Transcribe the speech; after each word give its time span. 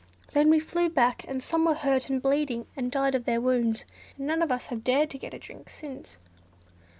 Then 0.33 0.49
we 0.49 0.59
flew 0.59 0.89
back, 0.89 1.25
and 1.27 1.43
some 1.43 1.63
were 1.65 1.75
hurt 1.75 2.09
and 2.09 2.19
bleeding, 2.19 2.65
and 2.75 2.91
died 2.91 3.13
of 3.13 3.25
their 3.25 3.39
wounds, 3.39 3.85
and 4.17 4.25
none 4.25 4.41
of 4.41 4.51
us 4.51 4.65
have 4.65 4.83
dared 4.83 5.11
to 5.11 5.19
get 5.19 5.31
a 5.35 5.37
drink 5.37 5.69
since." 5.69 6.17